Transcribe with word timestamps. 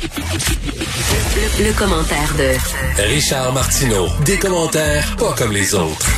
Le, 0.00 1.78
commentaire 1.78 2.34
de 2.38 3.02
Richard 3.12 3.52
Martineau. 3.52 4.06
Des 4.24 4.38
commentaires 4.38 5.04
pas 5.18 5.34
comme 5.36 5.52
les 5.52 5.74
autres. 5.74 6.08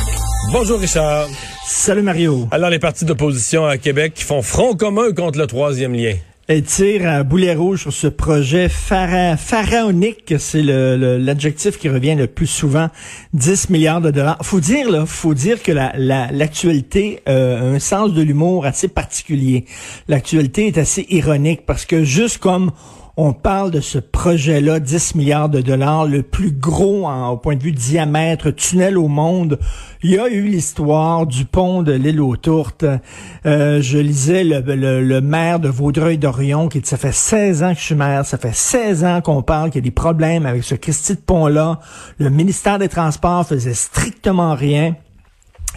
Bonjour 0.53 0.79
Richard. 0.79 1.27
Salut 1.65 2.01
Mario. 2.01 2.47
Alors 2.51 2.69
les 2.69 2.79
partis 2.79 3.03
d'opposition 3.03 3.65
à 3.65 3.77
Québec 3.77 4.13
qui 4.13 4.23
font 4.23 4.41
front 4.41 4.75
commun 4.75 5.11
contre 5.11 5.37
le 5.37 5.47
troisième 5.47 5.93
lien. 5.93 6.13
Elle 6.47 6.63
tire 6.63 7.09
à 7.09 7.23
boulet 7.23 7.55
rouge 7.55 7.81
sur 7.81 7.93
ce 7.93 8.07
projet 8.07 8.69
pharaonique, 8.69 10.33
c'est 10.37 10.61
l'adjectif 10.61 11.77
qui 11.77 11.89
revient 11.89 12.15
le 12.15 12.27
plus 12.27 12.47
souvent, 12.47 12.89
10 13.33 13.69
milliards 13.69 14.01
de 14.01 14.11
dollars. 14.11 14.37
Faut 14.43 14.59
dire 14.59 14.91
là, 14.91 15.05
faut 15.05 15.33
dire 15.33 15.61
que 15.63 15.71
l'actualité 15.71 17.21
la, 17.25 17.31
euh, 17.31 17.71
a 17.71 17.75
un 17.75 17.79
sens 17.79 18.13
de 18.13 18.21
l'humour 18.21 18.65
assez 18.65 18.89
particulier. 18.89 19.65
L'actualité 20.09 20.67
est 20.67 20.77
assez 20.77 21.05
ironique 21.09 21.65
parce 21.65 21.85
que 21.85 22.03
juste 22.03 22.39
comme 22.39 22.71
on 23.15 23.33
parle 23.33 23.69
de 23.69 23.79
ce 23.79 23.99
projet-là, 23.99 24.79
10 24.79 25.13
milliards 25.15 25.49
de 25.49 25.61
dollars, 25.61 26.07
le 26.07 26.23
plus 26.23 26.51
gros 26.51 27.07
au 27.07 27.37
point 27.37 27.55
de 27.55 27.61
vue 27.61 27.71
diamètre, 27.71 28.49
tunnel 28.49 28.97
au 28.97 29.07
monde. 29.07 29.59
Il 30.01 30.11
y 30.11 30.17
a 30.17 30.27
eu 30.27 30.47
l'histoire 30.47 31.27
du 31.27 31.45
pont 31.45 31.83
de 31.83 31.91
l'île 31.91 32.21
aux 32.21 32.35
Tourtes. 32.35 32.85
Euh, 33.45 33.81
je 33.81 33.99
lisais 33.99 34.43
le, 34.43 35.19
maire 35.21 35.59
de 35.59 35.69
Vaudreuil-Dorion 35.69 36.69
qui 36.69 36.79
dit, 36.79 36.89
ça 36.89 36.97
fait 36.97 37.13
16 37.13 37.61
ans 37.63 37.73
que 37.73 37.79
je 37.79 37.85
suis 37.85 37.95
maire, 37.95 38.25
ça 38.25 38.39
fait 38.39 38.55
16 38.55 39.03
ans 39.03 39.21
qu'on 39.21 39.43
parle 39.43 39.69
qu'il 39.69 39.83
y 39.83 39.83
a 39.83 39.89
des 39.89 39.91
problèmes 39.91 40.47
avec 40.47 40.63
ce 40.63 40.73
Christie 40.73 41.13
de 41.13 41.21
pont-là. 41.21 41.79
Le 42.17 42.31
ministère 42.31 42.79
des 42.79 42.89
Transports 42.89 43.45
faisait 43.45 43.75
strictement 43.75 44.55
rien. 44.55 44.95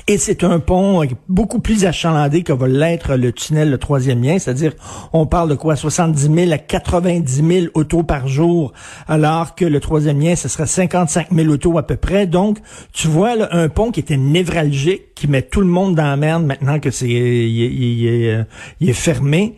Et 0.09 0.19
c'est 0.19 0.45
un 0.45 0.61
pont 0.61 1.03
beaucoup 1.29 1.59
plus 1.59 1.85
achalandé 1.85 2.43
que 2.43 2.53
va 2.53 2.69
l'être 2.69 3.17
le 3.17 3.33
tunnel, 3.33 3.71
le 3.71 3.79
troisième 3.79 4.23
lien. 4.23 4.39
C'est-à-dire, 4.39 4.73
on 5.13 5.27
parle 5.27 5.51
de 5.51 5.55
quoi? 5.55 5.75
70 5.75 6.33
000 6.33 6.53
à 6.53 6.59
90 6.59 7.45
000 7.49 7.67
autos 7.75 8.03
par 8.03 8.29
jour, 8.29 8.73
alors 9.09 9.55
que 9.55 9.65
le 9.65 9.81
troisième 9.81 10.21
lien, 10.21 10.37
ce 10.37 10.49
serait 10.49 10.67
55 10.67 11.29
000 11.33 11.49
autos 11.49 11.77
à 11.79 11.87
peu 11.87 11.97
près. 11.97 12.27
Donc, 12.27 12.59
tu 12.93 13.09
vois, 13.09 13.35
là, 13.35 13.49
un 13.53 13.69
pont 13.69 13.91
qui 13.91 14.01
était 14.01 14.17
névralgique, 14.17 15.15
qui 15.15 15.29
met 15.29 15.43
tout 15.43 15.61
le 15.61 15.67
monde 15.67 15.95
dans 15.95 16.05
la 16.05 16.17
merde 16.17 16.45
maintenant 16.45 16.79
que 16.79 16.91
c'est, 16.91 17.09
il, 17.09 18.47
est 18.81 18.93
fermé 18.93 19.57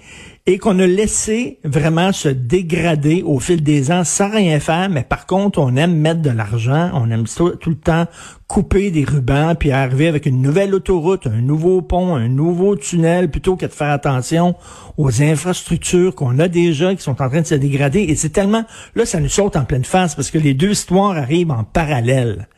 et 0.48 0.56
qu'on 0.56 0.78
a 0.78 0.86
laissé 0.86 1.58
vraiment 1.62 2.10
se 2.10 2.30
dégrader 2.30 3.22
au 3.22 3.38
fil 3.38 3.62
des 3.62 3.92
ans 3.92 4.02
sans 4.02 4.30
rien 4.30 4.58
faire, 4.60 4.88
mais 4.88 5.02
par 5.02 5.26
contre, 5.26 5.58
on 5.58 5.76
aime 5.76 5.94
mettre 5.94 6.22
de 6.22 6.30
l'argent, 6.30 6.90
on 6.94 7.10
aime 7.10 7.24
tout, 7.24 7.52
le 7.66 7.74
temps 7.74 8.06
couper 8.46 8.90
des 8.90 9.04
rubans, 9.04 9.54
puis 9.54 9.72
arriver 9.72 10.08
avec 10.08 10.24
une 10.24 10.40
nouvelle 10.40 10.74
autoroute, 10.74 11.26
un 11.26 11.42
nouveau 11.42 11.82
pont, 11.82 12.16
un 12.16 12.28
nouveau 12.28 12.76
tunnel, 12.76 13.30
plutôt 13.30 13.56
que 13.56 13.66
de 13.66 13.70
faire 13.70 13.90
attention 13.90 14.54
aux 14.96 15.20
infrastructures 15.20 16.14
qu'on 16.14 16.38
a 16.38 16.48
déjà, 16.48 16.94
qui 16.94 17.02
sont 17.02 17.20
en 17.20 17.28
train 17.28 17.42
de 17.42 17.46
se 17.46 17.54
dégrader. 17.54 18.00
Et 18.00 18.16
c'est 18.16 18.30
tellement, 18.30 18.64
là, 18.94 19.04
ça 19.04 19.20
nous 19.20 19.28
saute 19.28 19.54
en 19.54 19.66
pleine 19.66 19.84
face, 19.84 20.14
parce 20.14 20.30
que 20.30 20.38
les 20.38 20.54
deux 20.54 20.70
histoires 20.70 21.14
arrivent 21.14 21.50
en 21.50 21.64
parallèle 21.64 22.48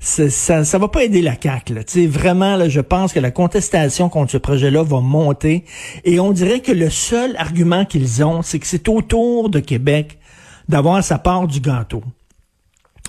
ça, 0.00 0.64
ça 0.64 0.78
va 0.78 0.88
pas 0.88 1.04
aider 1.04 1.20
la 1.20 1.34
CAQ. 1.40 1.74
Là. 1.74 1.82
vraiment, 2.08 2.56
là, 2.56 2.68
je 2.68 2.80
pense 2.80 3.12
que 3.12 3.20
la 3.20 3.30
contestation 3.30 4.08
contre 4.08 4.32
ce 4.32 4.38
projet-là 4.38 4.82
va 4.82 5.00
monter. 5.00 5.64
Et 6.04 6.18
on 6.18 6.32
dirait 6.32 6.60
que 6.60 6.72
le 6.72 6.88
seul 6.88 7.36
argument 7.36 7.84
qu'ils 7.84 8.24
ont, 8.24 8.42
c'est 8.42 8.58
que 8.58 8.66
c'est 8.66 8.88
autour 8.88 9.50
de 9.50 9.60
Québec 9.60 10.18
d'avoir 10.68 11.04
sa 11.04 11.18
part 11.18 11.46
du 11.46 11.60
gâteau. 11.60 12.02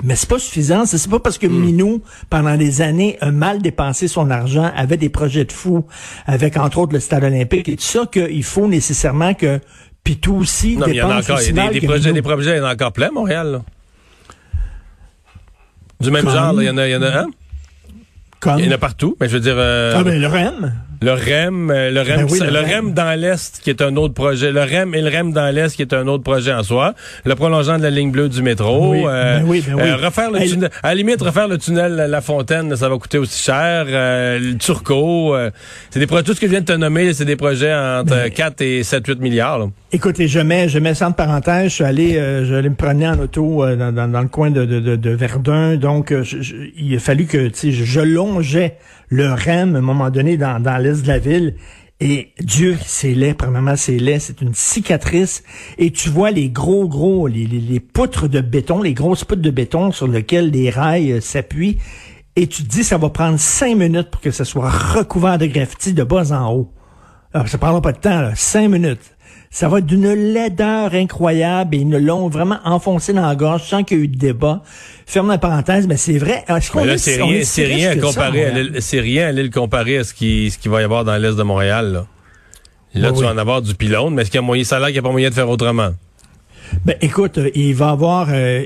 Mais 0.03 0.15
c'est 0.15 0.27
pas 0.27 0.39
suffisant. 0.39 0.85
C'est 0.85 1.09
pas 1.09 1.19
parce 1.19 1.37
que 1.37 1.47
hmm. 1.47 1.65
Minou, 1.65 2.01
pendant 2.29 2.57
des 2.57 2.81
années, 2.81 3.17
a 3.21 3.31
mal 3.31 3.61
dépensé 3.61 4.07
son 4.07 4.29
argent, 4.29 4.69
avait 4.75 4.97
des 4.97 5.09
projets 5.09 5.45
de 5.45 5.51
fou, 5.51 5.85
avec 6.25 6.57
entre 6.57 6.79
autres 6.79 6.93
le 6.93 6.99
stade 6.99 7.23
olympique 7.23 7.69
et 7.69 7.75
tout 7.75 7.83
ça, 7.83 8.05
qu'il 8.11 8.43
faut 8.43 8.67
nécessairement 8.67 9.33
que 9.33 9.59
Pitou 10.03 10.37
aussi 10.37 10.77
non, 10.77 10.87
il 10.87 10.95
y 10.95 11.01
en 11.01 11.09
a 11.09 11.19
encore, 11.19 11.39
il 11.41 11.55
y 11.55 11.59
a 11.59 11.69
des, 11.69 11.81
projets, 11.81 12.11
des 12.11 12.21
projets, 12.21 12.55
il 12.55 12.57
y 12.57 12.61
en 12.61 12.65
a 12.65 12.73
encore 12.73 12.91
plein, 12.91 13.11
Montréal. 13.11 13.51
Là. 13.51 13.61
Du 16.01 16.11
même 16.11 16.29
genre, 16.29 16.61
il 16.61 16.65
y 16.65 16.69
en 16.69 16.77
a, 16.77 16.87
il 16.87 16.91
y 16.91 16.95
en 16.95 17.01
a, 17.01 17.19
hein? 17.19 17.27
Il 18.57 18.65
y 18.65 18.69
en 18.69 18.71
a 18.71 18.77
partout, 18.79 19.15
mais 19.21 19.27
je 19.27 19.33
veux 19.33 19.39
dire. 19.39 19.55
Euh, 19.55 19.93
ah 19.95 20.03
ben 20.03 20.19
le 20.19 20.27
REM. 20.27 20.73
Le 21.03 21.13
REM, 21.13 21.71
euh, 21.71 21.91
le 21.91 22.01
REM, 22.01 22.27
ben 22.27 22.51
le, 22.51 22.59
REM. 22.59 22.93
dans 22.93 23.19
l'Est 23.19 23.59
qui 23.61 23.69
est 23.69 23.81
un 23.83 23.95
autre 23.95 24.15
projet. 24.15 24.51
Le 24.51 24.61
REM 24.61 24.95
et 24.95 25.01
le 25.01 25.09
REM 25.09 25.31
dans 25.31 25.53
l'Est 25.53 25.75
qui 25.75 25.83
est 25.83 25.93
un 25.93 26.07
autre 26.07 26.23
projet 26.23 26.51
en 26.51 26.63
soi. 26.63 26.95
Le 27.23 27.35
prolongement 27.35 27.77
de 27.77 27.83
la 27.83 27.91
ligne 27.91 28.11
bleue 28.11 28.29
du 28.29 28.41
métro. 28.41 28.93
Oui, 28.93 29.03
euh, 29.05 29.39
ben 29.39 29.45
oui, 29.45 29.63
ben 29.65 29.75
oui. 29.75 29.91
refaire 29.91 30.31
le 30.31 30.39
tunnel, 30.39 30.71
à 30.81 30.89
la 30.89 30.95
limite, 30.95 31.21
refaire 31.21 31.47
le 31.47 31.59
tunnel 31.59 31.95
La 31.95 32.21
Fontaine, 32.21 32.75
ça 32.75 32.89
va 32.89 32.97
coûter 32.97 33.19
aussi 33.19 33.43
cher. 33.43 33.85
le 33.87 34.53
Turco, 34.55 35.35
c'est 35.91 35.99
des 35.99 36.07
projets, 36.07 36.23
tout 36.23 36.33
ce 36.33 36.39
que 36.39 36.47
je 36.47 36.51
viens 36.51 36.61
de 36.61 36.65
te 36.65 36.73
nommer, 36.73 37.13
c'est 37.13 37.25
des 37.25 37.35
projets 37.35 37.73
entre 37.73 38.27
4 38.29 38.61
et 38.61 38.83
7, 38.83 39.05
8 39.05 39.19
milliards. 39.19 39.59
Là. 39.59 39.67
Écoutez, 39.93 40.29
je 40.29 40.39
mets, 40.39 40.69
je 40.69 40.79
mets 40.79 40.93
ça 40.93 41.09
en 41.09 41.11
parenthèse. 41.11 41.65
Je 41.65 41.75
suis 41.75 41.83
allé, 41.83 42.13
je 42.13 42.53
me 42.55 42.73
promener 42.75 43.09
en 43.09 43.19
auto 43.19 43.65
dans, 43.75 43.91
dans, 43.91 44.21
le 44.21 44.27
coin 44.29 44.49
de, 44.49 45.09
Verdun. 45.09 45.75
Donc, 45.75 46.13
il 46.77 46.95
a 46.95 46.99
fallu 46.99 47.25
que, 47.25 47.49
tu 47.49 47.73
je 47.73 47.99
longeais 47.99 48.77
le 49.09 49.33
REM 49.33 49.75
à 49.75 49.79
un 49.79 49.81
moment 49.81 50.09
donné 50.09 50.37
dans, 50.37 50.61
dans 50.61 50.77
l'est 50.77 51.03
de 51.03 51.07
la 51.07 51.19
ville. 51.19 51.55
Et 52.03 52.33
Dieu, 52.39 52.79
c'est 52.83 53.13
laid, 53.13 53.35
premièrement, 53.35 53.75
c'est 53.75 53.97
laid, 53.97 54.17
c'est 54.17 54.41
une 54.41 54.55
cicatrice. 54.55 55.43
Et 55.77 55.91
tu 55.91 56.09
vois 56.09 56.31
les 56.31 56.49
gros, 56.49 56.87
gros, 56.87 57.27
les, 57.27 57.79
poutres 57.79 58.27
de 58.27 58.41
béton, 58.41 58.81
les 58.81 58.95
grosses 58.95 59.23
poutres 59.23 59.43
de 59.43 59.51
béton 59.51 59.91
sur 59.91 60.07
lesquelles 60.07 60.49
les 60.49 60.71
rails 60.71 61.11
euh, 61.11 61.21
s'appuient. 61.21 61.77
Et 62.35 62.47
tu 62.47 62.63
te 62.63 62.69
dis, 62.69 62.83
ça 62.83 62.97
va 62.97 63.09
prendre 63.09 63.37
cinq 63.37 63.77
minutes 63.77 64.09
pour 64.09 64.19
que 64.19 64.31
ça 64.31 64.45
soit 64.45 64.67
recouvert 64.67 65.37
de 65.37 65.45
graffiti 65.45 65.93
de 65.93 66.03
bas 66.03 66.31
en 66.31 66.51
haut. 66.51 66.73
Alors, 67.35 67.47
ça 67.47 67.59
prendra 67.59 67.81
pas 67.81 67.91
de 67.91 67.99
temps. 67.99 68.31
Cinq 68.33 68.69
minutes. 68.69 69.15
Ça 69.53 69.67
va 69.67 69.79
être 69.79 69.85
d'une 69.85 70.13
laideur 70.13 70.93
incroyable 70.93 71.75
et 71.75 71.79
ils 71.79 71.87
nous 71.87 71.99
l'ont 71.99 72.29
vraiment 72.29 72.59
enfoncé 72.63 73.11
dans 73.11 73.27
la 73.27 73.35
gorge 73.35 73.63
sans 73.63 73.83
qu'il 73.83 73.97
y 73.97 74.01
ait 74.01 74.03
eu 74.05 74.07
de 74.07 74.17
débat. 74.17 74.63
Ferme 75.05 75.27
la 75.27 75.37
parenthèse, 75.37 75.87
mais 75.87 75.97
c'est 75.97 76.17
vrai. 76.17 76.45
Est-ce 76.47 76.71
qu'on 76.71 76.85
c'est 76.97 77.21
rien, 77.21 77.43
c'est 77.43 77.65
rien 77.65 77.91
à 77.91 77.95
comparer 77.97 78.71
c'est 78.79 79.01
rien 79.01 79.27
à 79.27 79.31
à 79.31 80.03
ce 80.05 80.13
qui, 80.13 80.49
ce 80.49 80.57
qui 80.57 80.69
va 80.69 80.79
y 80.79 80.85
avoir 80.85 81.03
dans 81.03 81.17
l'est 81.17 81.35
de 81.35 81.43
Montréal, 81.43 81.91
là. 81.91 82.07
Là, 82.93 83.11
tu 83.11 83.21
vas 83.21 83.33
en 83.33 83.37
avoir 83.37 83.61
du 83.61 83.75
pylône, 83.75 84.13
mais 84.13 84.21
est-ce 84.21 84.31
qu'il 84.31 84.39
y 84.39 84.43
a 84.43 84.45
moyen, 84.45 84.63
ça 84.63 84.77
a 84.77 84.79
l'air 84.79 84.87
qu'il 84.87 84.95
n'y 84.95 84.99
a 84.99 85.03
pas 85.03 85.11
moyen 85.11 85.29
de 85.29 85.33
faire 85.33 85.49
autrement? 85.49 85.91
Ben 86.83 86.95
écoute, 87.01 87.37
euh, 87.37 87.51
il 87.53 87.75
va 87.75 87.89
avoir, 87.89 88.27
euh, 88.31 88.63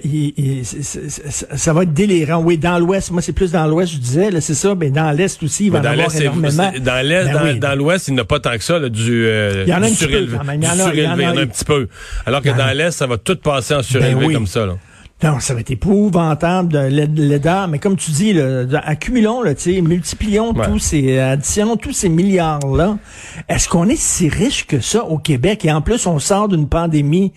ça 0.63 1.73
va 1.73 1.83
être 1.83 1.93
délirant. 1.93 2.37
Oui, 2.37 2.57
dans 2.57 2.79
l'Ouest, 2.79 3.11
moi 3.11 3.21
c'est 3.21 3.33
plus 3.33 3.51
dans 3.51 3.67
l'Ouest, 3.67 3.93
je 3.93 3.97
disais, 3.97 4.41
c'est 4.41 4.53
ça. 4.53 4.73
Mais 4.73 4.89
dans 4.89 5.11
l'Est 5.11 5.41
aussi, 5.43 5.65
il 5.65 5.71
va 5.71 5.79
en 5.79 5.83
avoir 5.83 6.15
énormément. 6.15 6.71
Dans 6.79 7.05
l'Est, 7.05 7.25
ben 7.25 7.59
dans, 7.59 7.75
l'Ouest, 7.75 8.07
il 8.07 8.13
n'y 8.13 8.21
a 8.21 8.25
pas 8.25 8.39
tant 8.39 8.53
que 8.53 8.63
ça 8.63 8.79
du, 8.87 9.25
euh, 9.25 9.65
il 9.67 9.69
y 9.69 9.73
en 9.73 9.83
a 9.83 9.87
un 9.87 9.89
surélevé. 9.89 10.37
il 10.53 10.63
y 10.63 11.07
en 11.07 11.19
a, 11.19 11.41
un 11.41 11.47
petit 11.47 11.65
peu. 11.65 11.89
Alors 12.25 12.41
que 12.41 12.49
dans 12.49 12.75
l'Est, 12.75 12.91
ça 12.91 13.05
va 13.05 13.17
tout 13.17 13.35
passer 13.35 13.75
en 13.75 13.83
surélevé 13.83 14.27
ben 14.27 14.33
comme 14.33 14.47
ça. 14.47 14.65
Là. 14.65 14.77
Non, 15.23 15.39
ça 15.39 15.53
va 15.53 15.61
être 15.61 15.71
épouvantable 15.71 16.73
de 16.73 17.67
mais 17.67 17.79
comme 17.79 17.95
tu 17.95 18.11
dis, 18.11 18.33
là, 18.33 18.65
accumulons, 18.83 19.41
là, 19.41 19.53
multiplions 19.81 20.53
tous 20.53 20.79
ces, 20.79 21.19
additionnons 21.19 21.77
tous 21.77 21.93
ces 21.93 22.09
milliards-là. 22.09 22.97
Est-ce 23.47 23.69
qu'on 23.69 23.87
est 23.87 23.99
si 23.99 24.27
riche 24.27 24.67
que 24.67 24.81
ça 24.81 25.05
au 25.05 25.17
Québec? 25.17 25.63
Et 25.63 25.71
en 25.71 25.81
plus, 25.81 26.05
on 26.05 26.19
sort 26.19 26.49
d'une 26.49 26.67
pandémie 26.67 27.31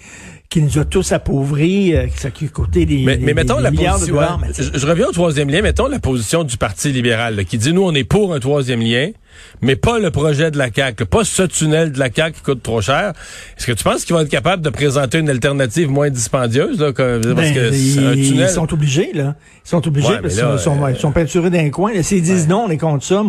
qui 0.50 0.62
nous 0.62 0.78
a 0.78 0.84
tous 0.84 1.12
appauvris, 1.12 1.94
euh, 1.94 2.06
qui 2.06 2.46
a 2.46 2.48
coûté 2.48 2.86
des, 2.86 3.02
mais, 3.04 3.18
mais 3.20 3.34
mettons 3.34 3.58
la 3.58 3.70
position, 3.70 4.38
je, 4.56 4.86
reviens 4.86 5.08
au 5.08 5.12
troisième 5.12 5.50
lien. 5.50 5.60
Mettons 5.60 5.88
la 5.88 5.98
position 5.98 6.42
du 6.42 6.56
Parti 6.56 6.90
libéral 6.90 7.44
qui 7.44 7.58
dit 7.58 7.72
nous 7.72 7.82
on 7.82 7.94
est 7.94 8.04
pour 8.04 8.32
un 8.32 8.40
troisième 8.40 8.80
lien, 8.80 9.10
mais 9.62 9.76
pas 9.76 9.98
le 9.98 10.10
projet 10.10 10.50
de 10.50 10.58
la 10.58 10.72
CAQ, 10.72 11.06
pas 11.06 11.24
ce 11.24 11.42
tunnel 11.42 11.92
de 11.92 11.98
la 11.98 12.10
CAQ 12.12 12.36
qui 12.36 12.42
coûte 12.42 12.62
trop 12.62 12.80
cher. 12.80 13.12
Est-ce 13.56 13.66
que 13.66 13.72
tu 13.72 13.84
penses 13.84 14.04
qu'ils 14.04 14.14
vont 14.14 14.22
être 14.22 14.28
capables 14.28 14.62
de 14.62 14.70
présenter 14.70 15.18
une 15.18 15.30
alternative 15.30 15.90
moins 15.90 16.10
dispendieuse 16.10 16.80
là, 16.80 16.92
parce 16.92 17.20
ben, 17.20 17.54
que 17.54 17.74
ils, 17.74 18.28
tunnel... 18.28 18.48
ils 18.48 18.48
sont 18.48 18.72
obligés 18.72 19.12
là. 19.14 19.34
Ils 19.64 19.68
sont 19.68 19.86
obligés 19.86 20.18
parce 20.22 20.34
qu'ils 20.34 20.42
sont, 20.58 20.82
euh, 20.82 20.94
sont, 20.94 21.12
peinturés 21.12 21.50
d'un 21.50 21.68
coin. 21.68 21.92
S'ils 22.02 22.22
disent 22.22 22.48
non, 22.48 22.64
on 22.66 22.70
est 22.70 22.78
contre 22.78 23.04
ça, 23.04 23.22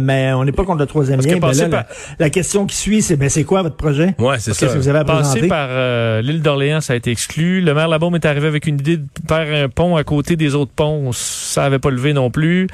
mais 0.00 0.32
on 0.32 0.44
n'est 0.44 0.52
pas 0.52 0.64
contre 0.64 0.78
le 0.78 0.86
troisième 0.86 1.20
lien. 1.20 1.38
Ben 1.38 1.52
là, 1.52 1.86
la, 2.18 2.30
question 2.30 2.66
qui 2.66 2.76
suit, 2.76 3.02
c'est 3.02 3.16
ben 3.16 3.28
c'est 3.28 3.42
quoi 3.42 3.62
votre 3.62 3.76
projet? 3.76 4.14
Ouais, 4.18 4.36
c'est 4.38 4.52
ça. 4.52 4.60
Qu'est-ce 4.60 4.74
que 4.74 4.78
vous 4.78 4.88
avez 4.88 5.00
à 5.00 5.04
Passer 5.04 5.48
par 5.48 5.68
euh, 5.70 6.22
l'île 6.22 6.42
d'Orléans, 6.42 6.80
ça 6.80 6.92
a 6.92 6.96
été 6.96 7.10
exclu. 7.10 7.60
Le 7.60 7.74
maire 7.74 7.88
Labaume 7.88 8.14
est 8.14 8.24
arrivé 8.24 8.46
avec 8.46 8.66
une 8.66 8.78
idée 8.78 8.98
de 8.98 9.06
faire 9.26 9.64
un 9.64 9.68
pont 9.68 9.96
à 9.96 10.04
côté 10.04 10.36
des 10.36 10.54
autres 10.54 10.70
ponts. 10.70 11.10
Ça 11.12 11.62
n'avait 11.62 11.80
pas 11.80 11.90
levé 11.90 12.12
non 12.12 12.30
plus. 12.30 12.68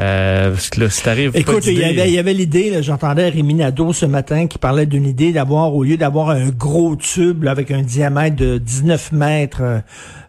Euh, 0.00 0.50
parce 0.50 0.70
que 0.70 0.80
là, 0.80 0.88
si 0.88 1.02
t'arrives... 1.02 1.32
Écoute, 1.34 1.66
il 1.66 1.78
y 1.78 1.84
avait, 1.84 2.08
il 2.08 2.14
y 2.14 2.18
avait 2.18 2.32
l'idée, 2.32 2.82
j'entendais 2.82 3.28
Rémi 3.28 3.54
Nadeau 3.54 3.92
ce 3.92 4.06
matin 4.06 4.46
qui 4.46 4.56
parlait 4.56 4.86
d'une 4.86 5.06
idée 5.06 5.32
d'avoir, 5.32 5.74
au 5.74 5.84
lieu 5.84 5.96
d'avoir 5.96 6.30
un 6.30 6.48
gros 6.48 6.96
tube 6.96 7.46
avec 7.46 7.70
un 7.70 7.82
diamètre 7.82 8.36
de 8.36 8.58
19 8.58 9.12
mètres, 9.12 9.82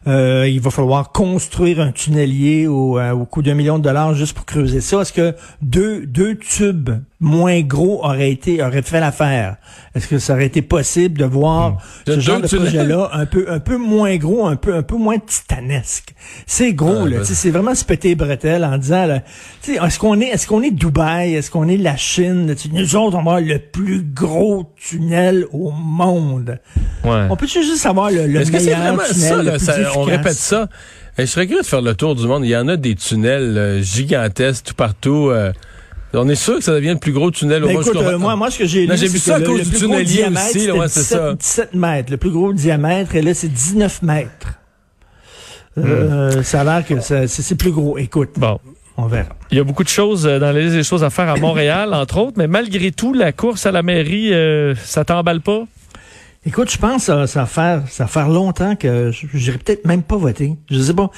euh, 0.07 0.47
il 0.47 0.59
va 0.59 0.71
falloir 0.71 1.11
construire 1.11 1.79
un 1.79 1.91
tunnelier 1.91 2.67
au, 2.67 2.99
euh, 2.99 3.11
au 3.11 3.25
coût 3.25 3.41
d'un 3.41 3.53
million 3.53 3.77
de 3.77 3.83
dollars 3.83 4.13
juste 4.13 4.33
pour 4.33 4.45
creuser 4.45 4.81
ça. 4.81 5.01
Est-ce 5.01 5.13
que 5.13 5.35
deux, 5.61 6.05
deux 6.05 6.35
tubes 6.35 6.89
moins 7.21 7.61
gros 7.61 8.03
aurait 8.03 8.31
été 8.31 8.61
aurait 8.63 8.81
fait 8.81 8.99
l'affaire? 8.99 9.55
Est-ce 9.95 10.07
que 10.07 10.19
ça 10.19 10.33
aurait 10.33 10.47
été 10.47 10.61
possible 10.61 11.17
de 11.19 11.25
voir 11.25 11.71
Hmm. 11.71 11.77
ce 12.07 12.19
genre 12.19 12.41
de 12.41 12.47
projet-là 12.47 13.09
un 13.13 13.25
peu 13.25 13.45
un 13.49 13.59
peu 13.59 13.77
moins 13.77 14.17
gros, 14.17 14.45
un 14.47 14.55
peu 14.57 14.75
un 14.75 14.81
peu 14.83 14.95
moins 14.97 15.19
titanesque? 15.19 16.13
C'est 16.47 16.73
gros 16.73 17.03
Ah, 17.05 17.09
là, 17.09 17.17
ben- 17.17 17.23
c'est 17.23 17.49
vraiment 17.51 17.75
se 17.75 17.85
péter 17.85 18.09
les 18.09 18.15
bretelles 18.15 18.65
en 18.65 18.77
disant 18.77 19.05
là, 19.05 19.21
est-ce 19.67 19.99
qu'on 19.99 20.19
est 20.19 20.25
est-ce 20.27 20.47
qu'on 20.47 20.61
est 20.63 20.71
Dubaï, 20.71 21.35
est-ce 21.35 21.51
qu'on 21.51 21.67
est 21.69 21.77
la 21.77 21.95
Chine? 21.95 22.47
là? 22.47 22.53
Nous 22.73 22.95
autres 22.95 23.17
on 23.17 23.23
va 23.23 23.31
avoir 23.37 23.41
le 23.41 23.59
plus 23.59 24.01
gros 24.03 24.73
tunnel 24.75 25.45
au 25.53 25.71
monde. 25.71 26.59
Ouais. 27.05 27.27
On 27.29 27.35
peut 27.35 27.47
juste 27.47 27.85
avoir 27.85 28.09
le, 28.11 28.27
le 28.27 28.41
Est-ce 28.41 28.51
que 28.51 28.59
c'est 28.59 28.73
vraiment 28.73 28.97
tunnel, 29.07 29.29
ça, 29.29 29.43
là, 29.43 29.59
ça- 29.59 29.75
On 29.97 30.01
répète 30.03 30.33
ça. 30.33 30.67
Je 31.17 31.25
serais 31.25 31.45
curieux 31.45 31.61
de 31.61 31.67
faire 31.67 31.81
le 31.81 31.93
tour 31.93 32.15
du 32.15 32.25
monde. 32.25 32.45
Il 32.45 32.49
y 32.49 32.55
en 32.57 32.67
a 32.69 32.77
des 32.77 32.95
tunnels 32.95 33.57
euh, 33.57 33.81
gigantesques 33.81 34.65
tout 34.67 34.73
partout. 34.75 35.27
euh. 35.29 35.51
On 36.13 36.27
est 36.29 36.35
sûr 36.35 36.55
que 36.55 36.63
ça 36.63 36.73
devient 36.73 36.89
le 36.89 36.97
plus 36.99 37.11
gros 37.13 37.31
tunnel 37.31 37.63
au 37.63 37.67
Ben 37.67 37.73
monde. 37.73 37.83
écoute, 37.83 37.93
jusqu'au- 37.97 38.09
euh, 38.09 38.17
moi, 38.17 38.35
moi, 38.35 38.51
ce 38.51 38.59
que 38.59 38.65
j'ai 38.65 38.85
Non, 38.87 38.93
lu, 38.93 38.99
j'ai 38.99 39.07
c'est 39.07 39.13
vu 39.13 39.19
que 39.19 39.25
ça 39.25 39.35
à 39.35 39.39
le- 39.39 39.45
cause 39.45 39.57
le 39.59 39.63
du 39.65 39.69
plus 39.69 39.79
gros 39.87 39.87
tunnelier 39.95 40.05
diamètre, 40.05 40.45
aussi, 40.55 40.67
là, 40.67 40.73
ouais, 40.75 40.87
c'est 40.87 40.99
17, 41.01 41.17
ça. 41.19 41.33
17 41.33 41.73
mètres. 41.73 42.11
Le 42.11 42.17
plus 42.17 42.31
gros 42.31 42.53
diamètre, 42.53 43.15
et 43.15 43.21
là, 43.21 43.33
c'est 43.33 43.47
19 43.51 44.01
mètres. 44.01 44.59
Euh, 45.77 46.37
Hmm. 46.39 46.43
Ça 46.43 46.61
a 46.61 46.63
l'air 46.63 46.85
que 46.85 46.99
c'est 47.27 47.55
plus 47.55 47.71
gros. 47.71 47.97
Écoute, 47.97 48.31
Bon. 48.37 48.59
on 48.97 49.07
verra. 49.07 49.29
Il 49.51 49.57
y 49.57 49.61
a 49.61 49.63
beaucoup 49.63 49.83
de 49.85 49.89
choses 49.89 50.27
euh, 50.27 50.37
dans 50.37 50.51
la 50.51 50.59
liste 50.59 50.75
des 50.75 50.83
choses 50.83 51.03
à 51.03 51.09
faire 51.09 51.29
à 51.29 51.37
Montréal, 51.37 51.93
entre 51.93 52.17
autres, 52.17 52.33
mais 52.37 52.47
malgré 52.47 52.91
tout, 52.91 53.13
la 53.13 53.31
course 53.31 53.65
à 53.65 53.71
la 53.71 53.81
mairie, 53.81 54.33
euh, 54.33 54.75
ça 54.75 55.05
t'emballe 55.05 55.39
pas? 55.41 55.63
Écoute, 56.43 56.71
je 56.71 56.77
pense 56.79 57.05
que 57.05 57.27
ça, 57.27 57.41
va 57.41 57.45
faire 57.45 57.83
ça 57.87 58.05
va 58.05 58.07
faire 58.07 58.27
longtemps 58.27 58.75
que 58.75 59.11
je 59.11 59.27
j'irai 59.31 59.59
peut-être 59.59 59.85
même 59.85 60.01
pas 60.01 60.15
voter. 60.17 60.55
Je 60.71 60.79
sais 60.81 60.93
pas. 60.95 61.11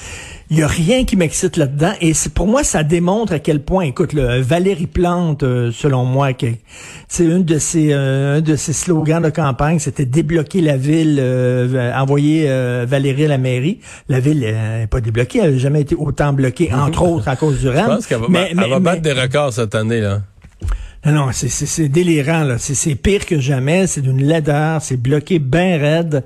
Il 0.50 0.58
y 0.58 0.62
a 0.62 0.66
rien 0.66 1.06
qui 1.06 1.16
m'excite 1.16 1.56
là-dedans 1.56 1.92
et 2.02 2.12
c'est 2.12 2.34
pour 2.34 2.46
moi 2.46 2.62
ça 2.62 2.82
démontre 2.82 3.32
à 3.32 3.38
quel 3.38 3.62
point 3.64 3.84
écoute 3.84 4.12
le 4.12 4.42
Valérie 4.42 4.86
Plante 4.86 5.42
euh, 5.42 5.70
selon 5.72 6.04
moi 6.04 6.34
qui 6.34 6.58
c'est 7.08 7.24
une 7.24 7.42
de 7.42 7.58
ses 7.58 7.94
euh, 7.94 8.36
un 8.36 8.40
de 8.42 8.54
ses 8.54 8.74
slogans 8.74 9.22
de 9.22 9.30
campagne, 9.30 9.78
c'était 9.78 10.04
débloquer 10.04 10.60
la 10.60 10.76
ville 10.76 11.16
euh, 11.18 11.90
envoyer 11.94 12.44
euh, 12.50 12.84
Valérie 12.86 13.24
à 13.24 13.28
la 13.28 13.38
mairie. 13.38 13.80
La 14.10 14.20
ville 14.20 14.42
euh, 14.44 14.80
n'est 14.80 14.86
pas 14.88 15.00
débloquée, 15.00 15.38
elle 15.42 15.52
n'a 15.52 15.58
jamais 15.58 15.80
été 15.80 15.94
autant 15.94 16.34
bloquée 16.34 16.70
entre 16.74 17.02
autres 17.08 17.28
à 17.28 17.36
cause 17.36 17.56
du 17.60 17.62
Je 17.64 17.68
RAM. 17.68 17.86
pense 17.86 18.06
qu'elle 18.06 18.20
va, 18.20 18.26
Mais- 18.28 18.48
elle 18.50 18.58
mais- 18.58 18.68
va 18.68 18.78
battre 18.78 19.00
des 19.00 19.12
records 19.14 19.54
cette 19.54 19.74
année. 19.74 20.02
là. 20.02 20.20
Non, 21.06 21.12
non, 21.12 21.32
c'est- 21.32 21.88
délirant, 21.88 22.44
là. 22.44 22.58
C'est 22.58 22.74
c'est 22.74 22.94
pire 22.94 23.26
que 23.26 23.38
jamais. 23.38 23.86
C'est 23.86 24.00
d'une 24.00 24.22
laideur. 24.22 24.80
C'est 24.82 24.96
bloqué 24.96 25.38
bien 25.38 25.78
raide. 25.78 26.24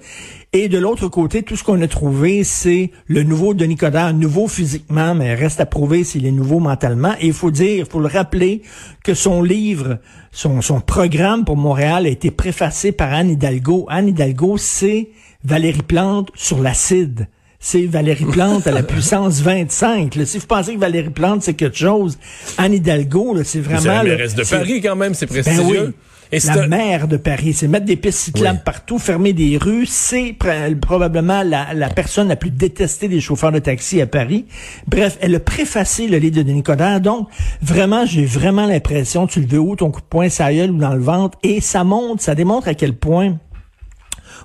Et 0.52 0.69
de 0.69 0.78
l'autre 0.78 1.08
côté, 1.08 1.42
tout 1.42 1.56
ce 1.56 1.64
qu'on 1.64 1.80
a 1.82 1.88
trouvé, 1.88 2.42
c'est 2.44 2.90
le 3.06 3.22
nouveau 3.22 3.52
Denis 3.54 3.76
Coderre, 3.76 4.14
nouveau 4.14 4.48
physiquement, 4.48 5.14
mais 5.14 5.34
reste 5.34 5.60
à 5.60 5.66
prouver 5.66 6.04
s'il 6.04 6.25
est 6.26 6.30
nouveau 6.32 6.58
mentalement. 6.58 7.12
Et 7.20 7.26
il 7.26 7.32
faut 7.34 7.50
dire, 7.50 7.84
il 7.84 7.84
faut 7.84 8.00
le 8.00 8.06
rappeler, 8.06 8.62
que 9.04 9.12
son 9.14 9.42
livre, 9.42 9.98
son, 10.32 10.62
son 10.62 10.80
programme 10.80 11.44
pour 11.44 11.56
Montréal 11.56 12.06
a 12.06 12.08
été 12.08 12.30
préfacé 12.30 12.92
par 12.92 13.12
Anne 13.12 13.30
Hidalgo. 13.30 13.86
Anne 13.90 14.08
Hidalgo, 14.08 14.56
c'est 14.56 15.10
Valérie 15.44 15.82
Plante 15.82 16.30
sur 16.34 16.62
l'acide. 16.62 17.28
C'est 17.60 17.87
Valérie 17.87 18.25
Plante 18.25 18.66
à 18.66 18.70
la 18.70 18.82
puissance 18.84 19.40
25. 19.40 20.14
là. 20.14 20.25
Si 20.26 20.38
vous 20.38 20.46
pensez 20.46 20.75
que 20.75 20.81
Valérie 20.81 21.10
Plante, 21.10 21.43
c'est 21.43 21.55
quelque 21.55 21.76
chose, 21.76 22.19
Anne 22.56 22.75
Hidalgo, 22.75 23.37
c'est 23.44 23.60
vraiment... 23.60 23.82
la 23.84 23.94
là, 23.96 24.05
mairesse 24.05 24.34
de 24.34 24.44
Paris 24.44 24.81
quand 24.81 24.96
même, 24.96 25.14
c'est 25.14 25.26
ben 25.26 25.43
prestigieux. 25.43 25.87
oui. 25.88 25.94
Et 26.31 26.40
la 26.40 26.66
maire 26.69 27.08
de 27.08 27.16
Paris, 27.16 27.55
c'est 27.55 27.69
mettre 27.69 27.87
des 27.87 27.96
pistes 27.96 28.19
cyclables 28.19 28.58
Oui. 28.58 28.62
partout, 28.62 28.99
fermer 28.99 29.32
des 29.32 29.56
rues, 29.56 29.87
c'est 29.87 30.37
pr- 30.38 30.78
probablement 30.78 31.43
la, 31.43 31.72
la 31.72 31.88
personne 31.88 32.28
la 32.28 32.37
plus 32.37 32.50
détestée 32.50 33.08
des 33.08 33.19
chauffeurs 33.22 33.50
de 33.50 33.61
taxi 33.61 34.02
à 34.02 34.06
Paris. 34.06 34.44
Bref, 34.87 35.16
elle 35.22 35.34
a 35.34 35.40
préfacé 35.40 36.06
le 36.06 36.19
livre 36.19 36.37
de 36.37 36.43
Denis 36.43 36.62
Coderre. 36.62 37.00
Donc, 37.00 37.28
vraiment, 37.62 38.04
j'ai 38.04 38.26
vraiment 38.26 38.66
l'impression, 38.66 39.26
tu 39.26 39.40
le 39.40 39.46
veux 39.46 39.58
où, 39.58 39.75
ton 39.75 39.90
coup 39.90 40.02
de 40.02 40.06
poing, 40.06 40.28
ça 40.28 40.52
gueule 40.52 40.72
ou 40.72 40.76
dans 40.76 40.93
le 40.94 41.00
ventre, 41.00 41.38
et 41.43 41.62
ça 41.62 41.82
montre, 41.82 42.22
ça 42.22 42.34
démontre 42.34 42.69
à 42.69 42.75
quel 42.75 42.93
point 42.94 43.38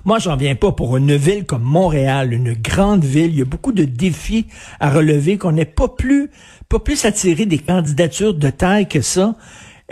moi, 0.04 0.18
j'en 0.18 0.36
viens 0.36 0.54
pas 0.54 0.70
pour 0.70 0.98
une 0.98 1.16
ville 1.16 1.46
comme 1.46 1.62
Montréal, 1.62 2.34
une 2.34 2.52
grande 2.52 3.04
ville. 3.04 3.30
Il 3.30 3.38
y 3.38 3.42
a 3.42 3.46
beaucoup 3.46 3.72
de 3.72 3.84
défis 3.84 4.46
à 4.78 4.90
relever 4.90 5.38
qu'on 5.38 5.52
n'est 5.52 5.64
pas 5.64 5.88
plus, 5.88 6.30
pas 6.68 6.78
plus 6.78 7.06
attiré 7.06 7.46
des 7.46 7.58
candidatures 7.58 8.34
de 8.34 8.50
taille 8.50 8.86
que 8.86 9.00
ça. 9.00 9.34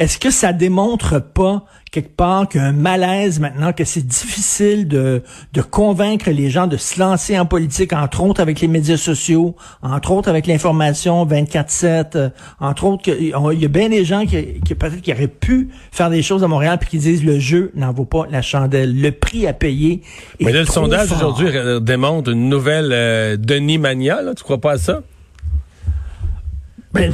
Est-ce 0.03 0.19
que 0.19 0.33
ça 0.33 0.53
démontre 0.53 1.21
pas 1.23 1.65
quelque 1.93 2.17
part 2.17 2.49
qu'il 2.49 2.61
y 2.61 2.65
a 2.65 2.67
un 2.67 2.73
malaise 2.73 3.39
maintenant, 3.39 3.73
que 3.73 3.85
c'est 3.85 4.05
difficile 4.05 4.89
de, 4.89 5.23
de 5.53 5.63
convaincre 5.63 6.29
les 6.29 6.51
gens 6.51 6.67
de 6.67 6.77
se 6.77 6.99
lancer 6.99 7.39
en 7.39 7.47
politique, 7.47 7.93
entre 7.93 8.25
autres 8.25 8.41
avec 8.41 8.61
les 8.61 8.67
médias 8.67 8.97
sociaux, 8.97 9.55
entre 9.81 10.11
autres 10.11 10.29
avec 10.29 10.49
l'information 10.49 11.25
24-7, 11.25 12.17
euh, 12.17 12.31
entre 12.59 12.85
autres, 12.85 13.09
il 13.17 13.29
y 13.29 13.65
a 13.65 13.69
bien 13.69 13.91
des 13.91 14.05
gens 14.05 14.27
qui, 14.27 14.61
qui 14.65 14.75
peut-être 14.75 15.03
qui 15.03 15.13
auraient 15.13 15.29
pu 15.29 15.69
faire 15.93 16.11
des 16.11 16.23
choses 16.23 16.43
à 16.43 16.49
Montréal 16.49 16.79
puis 16.81 16.91
qui 16.91 16.99
disent 16.99 17.23
le 17.23 17.39
jeu 17.39 17.71
n'en 17.77 17.93
vaut 17.93 18.05
pas 18.05 18.27
la 18.29 18.43
chandelle. 18.43 19.01
Le 19.01 19.13
prix 19.13 19.47
à 19.47 19.53
payer 19.53 20.03
est 20.41 20.47
Mais 20.47 20.53
là, 20.53 20.63
le 20.63 20.67
trop 20.67 20.81
sondage 20.81 21.13
aujourd'hui 21.13 21.47
euh, 21.55 21.79
démontre 21.79 22.33
une 22.33 22.49
nouvelle 22.49 22.91
euh, 22.91 23.37
Denis 23.37 23.79
Mania. 23.79 24.21
Là. 24.21 24.35
Tu 24.35 24.43
crois 24.43 24.61
pas 24.61 24.73
à 24.73 24.79
ça? 24.79 25.03
Ben, 26.94 27.11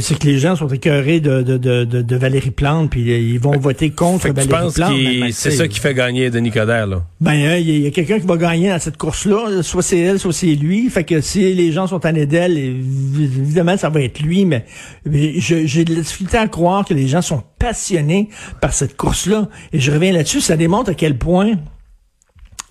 c'est 0.00 0.18
que 0.18 0.26
les 0.26 0.38
gens 0.38 0.54
sont 0.54 0.68
écœurés 0.68 1.20
de, 1.20 1.42
de, 1.42 1.56
de, 1.56 1.84
de, 1.84 2.16
Valérie 2.16 2.50
Plante, 2.50 2.90
puis 2.90 3.02
ils 3.02 3.38
vont 3.38 3.58
voter 3.58 3.90
contre 3.90 4.28
Valérie 4.32 4.72
Plante. 4.74 4.92
c'est 5.32 5.50
ça 5.50 5.66
qui 5.66 5.80
fait 5.80 5.94
gagner 5.94 6.30
Denis 6.30 6.50
Coderre, 6.50 6.86
là? 6.86 7.02
Ben, 7.20 7.42
euh, 7.46 7.58
il 7.58 7.80
y 7.80 7.86
a, 7.86 7.90
quelqu'un 7.90 8.20
qui 8.20 8.26
va 8.26 8.36
gagner 8.36 8.68
dans 8.68 8.78
cette 8.78 8.98
course-là. 8.98 9.62
Soit 9.62 9.82
c'est 9.82 9.98
elle, 9.98 10.18
soit 10.18 10.32
c'est 10.32 10.54
lui. 10.54 10.90
Fait 10.90 11.04
que 11.04 11.20
si 11.20 11.54
les 11.54 11.72
gens 11.72 11.86
sont 11.86 12.04
en 12.06 12.12
d'elle, 12.12 12.58
évidemment, 12.58 13.76
ça 13.76 13.88
va 13.88 14.02
être 14.02 14.20
lui. 14.20 14.44
Mais, 14.44 14.66
mais 15.06 15.40
je- 15.40 15.66
j'ai 15.66 15.84
de 15.84 15.94
la 15.94 16.00
difficulté 16.02 16.36
à 16.36 16.46
croire 16.46 16.84
que 16.84 16.94
les 16.94 17.08
gens 17.08 17.22
sont 17.22 17.42
passionnés 17.58 18.28
par 18.60 18.74
cette 18.74 18.96
course-là. 18.96 19.48
Et 19.72 19.80
je 19.80 19.90
reviens 19.90 20.12
là-dessus. 20.12 20.40
Ça 20.42 20.56
démontre 20.56 20.90
à 20.90 20.94
quel 20.94 21.16
point 21.16 21.52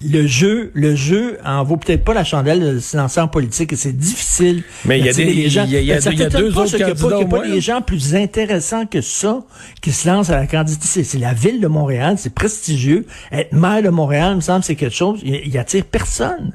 le 0.01 0.27
jeu, 0.27 0.71
le 0.73 0.95
jeu 0.95 1.37
en 1.45 1.63
vaut 1.63 1.77
peut-être 1.77 2.03
pas 2.03 2.13
la 2.13 2.23
chandelle 2.23 2.59
de 2.75 2.79
se 2.79 2.97
lancer 2.97 3.21
en 3.21 3.27
politique 3.27 3.71
et 3.73 3.75
c'est 3.75 3.93
difficile. 3.97 4.63
Mais 4.85 4.99
il 4.99 5.05
y 5.05 5.09
a 5.09 5.13
des- 5.13 5.25
les 5.25 5.49
gens. 5.49 5.63
il 5.65 5.71
y 5.71 5.77
a- 5.77 5.79
il 5.79 5.85
y 5.85 5.91
a 5.93 6.01
Ça 6.01 6.11
il 6.11 6.19
y 6.19 6.23
a 6.23 6.29
deux 6.29 6.49
autres 6.57 6.67
ça, 6.67 6.77
qu'il 6.77 6.87
y 6.87 6.89
a 6.91 6.93
pas- 6.95 7.01
candidats 7.01 7.15
qu'il 7.17 7.23
y 7.23 7.27
a 7.27 7.29
pas 7.29 7.37
moins, 7.45 7.55
des 7.55 7.61
gens 7.61 7.81
plus 7.81 8.15
intéressants 8.15 8.85
que 8.85 9.01
ça 9.01 9.43
qui 9.81 9.91
se 9.91 10.07
lancent 10.07 10.29
à 10.29 10.35
la 10.37 10.47
candidature. 10.47 11.03
C'est- 11.05 11.17
la 11.19 11.33
ville 11.33 11.61
de 11.61 11.67
Montréal, 11.67 12.15
c'est 12.17 12.33
prestigieux. 12.33 13.05
Être 13.31 13.53
maire 13.53 13.81
de 13.83 13.89
Montréal, 13.89 14.31
il 14.33 14.35
me 14.37 14.41
semble, 14.41 14.63
c'est 14.63 14.75
quelque 14.75 14.95
chose. 14.95 15.19
Il, 15.23 15.35
il 15.45 15.57
attire 15.57 15.85
personne. 15.85 16.53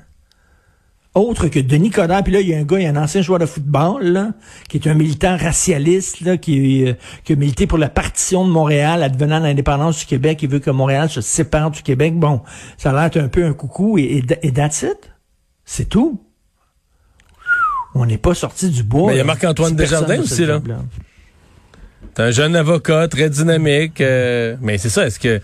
Autre 1.14 1.48
que 1.48 1.58
Denis 1.58 1.90
Coderre. 1.90 2.22
Puis 2.22 2.32
là, 2.32 2.40
il 2.40 2.48
y 2.48 2.54
a 2.54 2.58
un 2.58 2.62
gars, 2.62 2.78
il 2.78 2.84
y 2.84 2.86
a 2.86 2.90
un 2.90 2.96
ancien 2.96 3.22
joueur 3.22 3.38
de 3.38 3.46
football, 3.46 4.04
là, 4.04 4.32
qui 4.68 4.76
est 4.76 4.86
un 4.86 4.94
militant 4.94 5.36
racialiste, 5.36 6.20
là, 6.20 6.36
qui, 6.36 6.86
euh, 6.86 6.92
qui 7.24 7.32
a 7.32 7.36
milité 7.36 7.66
pour 7.66 7.78
la 7.78 7.88
partition 7.88 8.46
de 8.46 8.50
Montréal, 8.50 9.02
advenant 9.02 9.40
l'indépendance 9.40 9.98
du 10.00 10.06
Québec. 10.06 10.40
Il 10.42 10.48
veut 10.48 10.58
que 10.60 10.70
Montréal 10.70 11.08
se 11.08 11.20
sépare 11.20 11.70
du 11.70 11.82
Québec. 11.82 12.14
Bon, 12.14 12.42
ça 12.76 12.90
a 12.90 13.08
l'air 13.08 13.24
un 13.24 13.28
peu 13.28 13.44
un 13.44 13.52
coucou. 13.52 13.98
Et, 13.98 14.02
et, 14.02 14.24
et 14.46 14.52
that's 14.52 14.82
it. 14.82 15.10
C'est 15.64 15.88
tout. 15.88 16.20
On 17.94 18.06
n'est 18.06 18.18
pas 18.18 18.34
sorti 18.34 18.68
du 18.70 18.82
bois. 18.82 19.08
Mais 19.08 19.14
il 19.14 19.18
y 19.18 19.20
a. 19.20 19.24
Marc-Antoine 19.24 19.74
Desjardins 19.74 20.20
aussi, 20.20 20.44
là. 20.46 20.60
T'es 22.14 22.22
un 22.22 22.30
jeune 22.30 22.54
avocat 22.54 23.08
très 23.08 23.28
dynamique. 23.28 24.00
euh, 24.00 24.56
mais 24.60 24.78
c'est 24.78 24.88
ça, 24.88 25.06
est-ce 25.06 25.18
que 25.18 25.40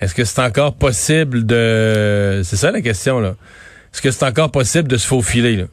est-ce 0.00 0.14
que 0.14 0.24
c'est 0.24 0.40
encore 0.40 0.74
possible 0.74 1.44
de. 1.44 2.42
C'est 2.44 2.56
ça 2.56 2.70
la 2.70 2.80
question, 2.80 3.18
là. 3.18 3.34
Est-ce 3.92 4.02
que 4.02 4.10
c'est 4.10 4.24
encore 4.24 4.50
possible 4.50 4.88
de 4.88 4.96
se 4.96 5.06
faufiler, 5.06 5.56
là? 5.56 5.64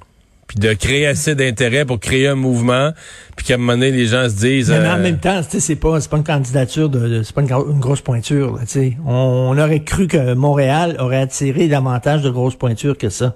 Puis 0.47 0.59
de 0.59 0.73
créer 0.73 1.05
assez 1.07 1.35
d'intérêt 1.35 1.83
pour 1.83 1.99
créer 1.99 2.27
un 2.27 2.35
mouvement, 2.35 2.91
puis 3.35 3.45
qu'à 3.45 3.55
un 3.55 3.57
moment 3.57 3.73
donné, 3.73 3.91
les 3.91 4.05
gens 4.07 4.29
se 4.29 4.35
disent. 4.35 4.69
Mais, 4.69 4.79
mais 4.79 4.85
euh, 4.87 4.93
en 4.95 4.97
même 4.99 5.17
temps, 5.19 5.41
tu 5.43 5.49
sais, 5.51 5.59
c'est 5.59 5.75
pas, 5.75 5.99
c'est 5.99 6.09
pas 6.09 6.15
une 6.17 6.23
candidature 6.23 6.87
de, 6.89 6.99
de- 7.07 7.23
c'est 7.23 7.35
pas 7.35 7.41
une, 7.41 7.47
gro- 7.47 7.69
une 7.69 7.79
grosse 7.81 7.99
pointure, 7.99 8.53
là, 8.55 8.61
tu 8.61 8.67
sais. 8.67 8.97
On, 9.05 9.11
on 9.53 9.57
aurait 9.57 9.81
cru 9.83 10.07
que 10.07 10.33
Montréal 10.35 10.95
aurait 10.99 11.19
attiré 11.19 11.67
davantage 11.67 12.21
de 12.21 12.29
grosses 12.29 12.55
pointures 12.55 12.97
que 12.97 13.09
ça. 13.09 13.35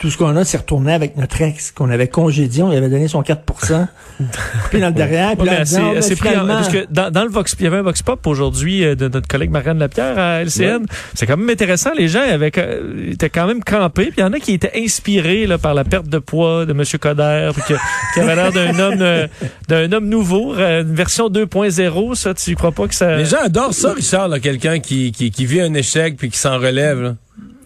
Tout 0.00 0.10
ce 0.10 0.18
qu'on 0.18 0.34
a, 0.36 0.44
c'est 0.44 0.56
retourné 0.58 0.92
avec 0.92 1.16
notre 1.16 1.40
ex, 1.42 1.70
qu'on 1.70 1.90
avait 1.90 2.08
congédié, 2.08 2.62
on 2.64 2.70
lui 2.70 2.76
avait 2.76 2.88
donné 2.88 3.06
son 3.06 3.22
4% 3.22 3.86
puis 4.70 4.80
dans 4.80 4.88
le 4.88 4.92
derrière, 4.94 5.36
puis 5.36 5.42
Ouais, 5.42 5.46
là, 5.46 5.52
mais 5.52 5.60
en 5.60 5.62
disant, 5.62 5.92
c'est- 5.94 6.02
c'est 6.02 6.16
pris 6.16 6.28
en- 6.30 6.32
finalement- 6.32 6.54
parce 6.54 6.68
que 6.70 6.86
dans, 6.90 7.10
dans 7.12 7.22
le 7.22 7.30
Vox, 7.30 7.54
il 7.58 7.64
y 7.64 7.66
avait 7.68 7.76
un 7.78 7.82
Vox 7.82 8.02
Pop 8.02 8.26
aujourd'hui 8.26 8.84
euh, 8.84 8.96
de 8.96 9.06
notre 9.08 9.28
collègue 9.28 9.50
Marianne 9.50 9.78
Lapierre 9.78 10.18
à 10.18 10.42
LCN. 10.42 10.86
C'est 11.14 11.26
quand 11.26 11.36
même 11.36 11.48
intéressant. 11.50 11.90
Les 11.96 12.08
gens 12.08 12.20
avaient, 12.28 12.50
euh, 12.58 13.12
étaient 13.12 13.30
quand 13.30 13.46
même 13.46 13.62
crampés. 13.62 14.06
Puis 14.06 14.14
il 14.18 14.20
y 14.20 14.24
en 14.24 14.32
a 14.32 14.40
qui 14.40 14.52
étaient 14.54 14.72
inspirés 14.76 15.46
là, 15.46 15.56
par 15.58 15.72
la 15.74 15.84
perte 15.84 16.08
de 16.08 16.18
poids 16.18 16.47
de 16.66 16.72
M. 16.72 16.82
Coder, 17.00 17.50
puis 17.54 17.62
que- 17.68 17.78
qui 18.14 18.20
avait 18.20 18.34
l'air 18.36 18.52
d'un 18.52 18.78
homme, 18.78 19.00
euh, 19.02 19.26
d'un 19.68 19.90
homme 19.92 20.08
nouveau, 20.08 20.54
euh, 20.54 20.82
une 20.82 20.94
version 20.94 21.28
2.0. 21.28 22.14
Ça, 22.14 22.34
tu 22.34 22.54
crois 22.54 22.72
pas 22.72 22.88
que 22.88 22.94
ça 22.94 23.16
Les 23.16 23.24
gens 23.24 23.42
adorent 23.44 23.74
ça, 23.74 23.92
Richard, 23.92 24.28
quelqu'un 24.40 24.78
qui, 24.78 25.12
qui, 25.12 25.30
qui 25.30 25.46
vit 25.46 25.60
un 25.60 25.74
échec 25.74 26.16
puis 26.16 26.30
qui 26.30 26.38
s'en 26.38 26.58
relève. 26.58 27.00
Là. 27.02 27.14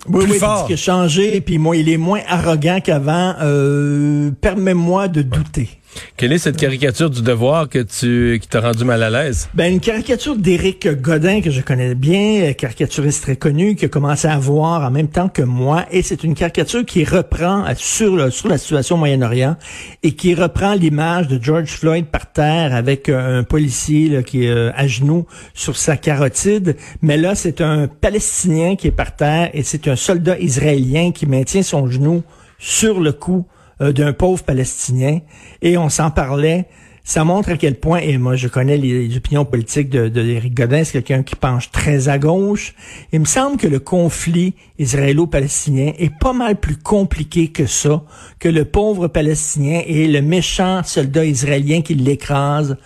Oui, 0.09 0.25
plus 0.25 0.33
oui, 0.33 0.39
fort. 0.39 0.69
changé, 0.77 1.41
puis 1.41 1.59
moi, 1.59 1.77
il 1.77 1.89
est 1.89 1.97
moins 1.97 2.21
arrogant 2.29 2.81
qu'avant. 2.81 3.35
Euh, 3.41 4.31
Permets-moi 4.41 5.07
de 5.09 5.23
douter. 5.23 5.69
Quelle 6.16 6.32
est 6.32 6.38
cette 6.38 6.56
caricature 6.56 7.11
du 7.11 7.22
devoir 7.22 7.68
que 7.68 7.80
tu 7.80 8.38
qui 8.40 8.49
t'a 8.49 8.61
rendu 8.61 8.84
mal 8.84 9.02
à 9.02 9.11
l'aise? 9.11 9.49
Ben, 9.54 9.72
une 9.72 9.80
caricature 9.80 10.37
d'Éric 10.37 10.88
Godin 11.00 11.40
que 11.40 11.50
je 11.50 11.61
connais 11.61 11.94
bien, 11.94 12.42
euh, 12.42 12.52
caricaturiste 12.52 13.22
très 13.22 13.37
connu, 13.37 13.75
qui 13.75 13.87
a 13.87 13.88
commencé 13.88 14.28
à 14.28 14.38
voir 14.38 14.82
en 14.82 14.90
même 14.90 15.08
temps 15.08 15.28
que 15.28 15.42
moi. 15.42 15.84
Et 15.90 16.02
c'est 16.02 16.25
une 16.25 16.34
caricature 16.34 16.84
qui 16.84 17.04
reprend 17.04 17.64
euh, 17.64 17.72
sur, 17.76 18.32
sur 18.32 18.49
la 18.49 18.58
situation 18.58 18.96
au 18.96 18.99
Moyen-Orient 18.99 19.56
et 20.02 20.12
qui 20.12 20.34
reprend 20.34 20.75
l'image 20.75 21.28
de 21.28 21.42
George 21.42 21.70
Floyd 21.70 22.06
par 22.06 22.32
terre 22.32 22.75
avec 22.75 23.08
euh, 23.08 23.40
un 23.40 23.42
policier 23.42 24.22
qui 24.25 24.46
est 24.46 24.52
à 24.75 24.87
genoux 24.87 25.26
sur 25.54 25.76
sa 25.76 25.96
carotide. 25.96 26.76
Mais 27.02 27.16
là, 27.16 27.34
c'est 27.34 27.61
un 27.61 27.88
Palestinien 27.88 28.76
qui 28.76 28.88
est 28.88 28.92
par 28.92 29.14
terre 29.16 29.50
et 29.52 29.62
c'est 29.62 29.88
un 29.88 29.96
soldat 29.96 30.38
israélien 30.38 31.12
qui 31.12 31.26
maintient 31.26 31.62
son 31.62 31.88
genou 31.88 32.22
sur 32.58 33.00
le 33.00 33.12
cou 33.12 33.46
euh, 33.83 33.93
d'un 33.93 34.12
pauvre 34.12 34.43
Palestinien. 34.43 35.21
Et 35.61 35.77
on 35.77 35.89
s'en 35.89 36.11
parlait. 36.11 36.67
Ça 37.05 37.25
montre 37.25 37.51
à 37.51 37.57
quel 37.57 37.75
point, 37.81 37.99
et 37.99 38.17
moi 38.17 38.37
je 38.37 38.47
connais 38.47 38.77
les, 38.77 39.17
opinions 39.17 39.45
politiques 39.45 39.91
de, 39.91 40.09
de 40.09 40.41
Godin, 40.49 40.85
c'est 40.85 40.93
quelqu'un 40.93 41.25
qui 41.25 41.35
penche 41.35 41.73
très 41.73 42.09
à 42.09 42.17
gauche. 42.17 42.75
Il 43.12 43.19
me 43.19 43.25
semble 43.25 43.57
que 43.57 43.67
le 43.67 43.81
conflit 43.81 44.55
israélo-palestinien 44.79 45.95
est 45.99 46.17
pas 46.17 46.33
mal 46.33 46.61
plus 46.61 46.77
compliqué 46.77 47.49
que 47.49 47.67
ça, 47.67 48.05
que 48.39 48.49
le 48.49 48.65
pauvre 48.65 49.09
Palestinien 49.09 49.83
et 49.85 50.07
le 50.07 50.23
méchant 50.23 50.85
soldat 50.85 51.25
israélien 51.25 51.83
qui 51.83 51.97
l'écrase. 51.97 52.77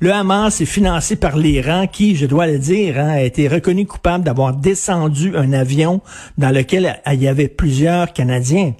Le 0.00 0.12
Hamas 0.12 0.60
est 0.60 0.66
financé 0.66 1.16
par 1.16 1.38
l'Iran 1.38 1.86
qui, 1.86 2.14
je 2.14 2.26
dois 2.26 2.46
le 2.46 2.58
dire, 2.58 2.98
hein, 2.98 3.08
a 3.08 3.22
été 3.22 3.48
reconnu 3.48 3.86
coupable 3.86 4.24
d'avoir 4.24 4.52
descendu 4.52 5.34
un 5.34 5.52
avion 5.54 6.02
dans 6.36 6.50
lequel 6.50 7.00
il 7.10 7.22
y 7.22 7.28
avait 7.28 7.48
plusieurs 7.48 8.12
Canadiens. 8.12 8.74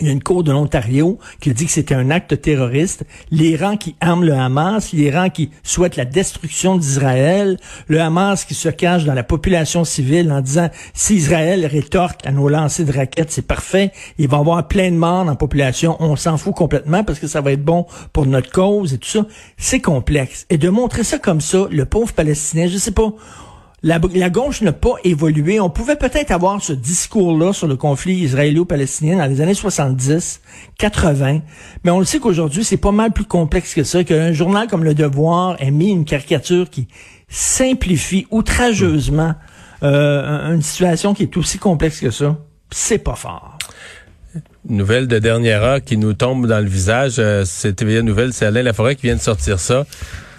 Il 0.00 0.08
y 0.08 0.10
a 0.10 0.12
une 0.12 0.22
cour 0.22 0.42
de 0.42 0.50
l'Ontario 0.50 1.20
qui 1.40 1.50
a 1.50 1.52
dit 1.52 1.66
que 1.66 1.70
c'était 1.70 1.94
un 1.94 2.10
acte 2.10 2.40
terroriste. 2.40 3.04
L'Iran 3.30 3.76
qui 3.76 3.94
arme 4.00 4.24
le 4.24 4.32
Hamas, 4.32 4.92
l'Iran 4.92 5.30
qui 5.30 5.50
souhaite 5.62 5.94
la 5.94 6.04
destruction 6.04 6.76
d'Israël, 6.76 7.58
le 7.86 8.00
Hamas 8.00 8.44
qui 8.44 8.54
se 8.54 8.68
cache 8.68 9.04
dans 9.04 9.14
la 9.14 9.22
population 9.22 9.84
civile 9.84 10.32
en 10.32 10.40
disant 10.40 10.68
si 10.94 11.14
Israël 11.14 11.64
rétorque 11.64 12.26
à 12.26 12.32
nos 12.32 12.48
lancers 12.48 12.86
de 12.86 12.92
raquettes, 12.92 13.30
c'est 13.30 13.46
parfait, 13.46 13.92
il 14.18 14.26
va 14.26 14.38
y 14.38 14.40
avoir 14.40 14.66
plein 14.66 14.90
de 14.90 14.96
morts 14.96 15.24
dans 15.24 15.30
la 15.30 15.36
population, 15.36 15.96
on 16.00 16.16
s'en 16.16 16.38
fout 16.38 16.56
complètement 16.56 17.04
parce 17.04 17.20
que 17.20 17.28
ça 17.28 17.40
va 17.40 17.52
être 17.52 17.64
bon 17.64 17.86
pour 18.12 18.26
notre 18.26 18.50
cause 18.50 18.94
et 18.94 18.98
tout 18.98 19.08
ça. 19.08 19.24
C'est 19.58 19.80
complexe. 19.80 20.44
Et 20.50 20.58
de 20.58 20.70
montrer 20.70 21.04
ça 21.04 21.18
comme 21.18 21.40
ça, 21.40 21.68
le 21.70 21.84
pauvre 21.84 22.12
Palestinien, 22.12 22.66
je 22.66 22.78
sais 22.78 22.90
pas, 22.90 23.12
la, 23.84 24.30
gauche 24.30 24.62
n'a 24.62 24.72
pas 24.72 24.94
évolué. 25.04 25.60
On 25.60 25.68
pouvait 25.68 25.96
peut-être 25.96 26.30
avoir 26.30 26.60
ce 26.62 26.72
discours-là 26.72 27.52
sur 27.52 27.66
le 27.66 27.76
conflit 27.76 28.14
israélo-palestinien 28.14 29.18
dans 29.18 29.26
les 29.26 29.42
années 29.42 29.54
70, 29.54 30.40
80, 30.78 31.40
mais 31.84 31.90
on 31.90 31.98
le 31.98 32.06
sait 32.06 32.18
qu'aujourd'hui, 32.18 32.64
c'est 32.64 32.78
pas 32.78 32.92
mal 32.92 33.12
plus 33.12 33.26
complexe 33.26 33.74
que 33.74 33.84
ça, 33.84 34.02
qu'un 34.02 34.32
journal 34.32 34.68
comme 34.68 34.84
Le 34.84 34.94
Devoir 34.94 35.60
ait 35.60 35.70
mis 35.70 35.90
une 35.90 36.06
caricature 36.06 36.70
qui 36.70 36.88
simplifie 37.28 38.26
outrageusement 38.30 39.34
euh, 39.82 40.54
une 40.54 40.62
situation 40.62 41.12
qui 41.12 41.24
est 41.24 41.36
aussi 41.36 41.58
complexe 41.58 42.00
que 42.00 42.10
ça. 42.10 42.38
C'est 42.70 42.98
pas 42.98 43.16
fort. 43.16 43.58
Nouvelle 44.66 45.08
de 45.08 45.18
dernière 45.18 45.62
heure 45.62 45.82
qui 45.82 45.98
nous 45.98 46.14
tombe 46.14 46.46
dans 46.46 46.60
le 46.60 46.66
visage. 46.66 47.16
Euh, 47.18 47.44
c'est 47.44 47.82
Nouvelle, 47.82 48.32
c'est 48.32 48.46
Alain 48.46 48.62
Laforêt 48.62 48.96
qui 48.96 49.08
vient 49.08 49.16
de 49.16 49.20
sortir 49.20 49.60
ça 49.60 49.84